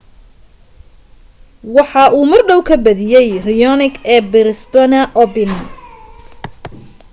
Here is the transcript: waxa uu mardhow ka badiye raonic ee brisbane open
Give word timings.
waxa 1.75 2.03
uu 2.17 2.25
mardhow 2.31 2.61
ka 2.67 2.75
badiye 2.85 3.21
raonic 3.47 3.95
ee 4.13 4.21
brisbane 4.31 4.99
open 5.23 5.49